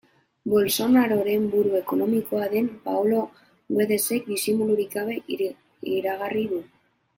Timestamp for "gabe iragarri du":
4.99-6.63